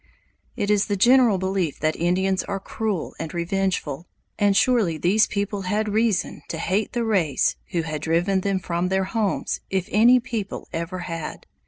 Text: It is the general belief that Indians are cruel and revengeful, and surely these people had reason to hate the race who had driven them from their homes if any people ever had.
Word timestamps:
It 0.55 0.71
is 0.71 0.87
the 0.87 0.95
general 0.95 1.37
belief 1.37 1.79
that 1.79 1.95
Indians 1.95 2.41
are 2.45 2.59
cruel 2.59 3.13
and 3.19 3.31
revengeful, 3.31 4.07
and 4.39 4.57
surely 4.57 4.97
these 4.97 5.27
people 5.27 5.61
had 5.61 5.87
reason 5.87 6.41
to 6.47 6.57
hate 6.57 6.93
the 6.93 7.05
race 7.05 7.55
who 7.67 7.83
had 7.83 8.01
driven 8.01 8.41
them 8.41 8.57
from 8.57 8.89
their 8.89 9.03
homes 9.03 9.59
if 9.69 9.87
any 9.91 10.19
people 10.19 10.67
ever 10.73 11.01
had. 11.05 11.45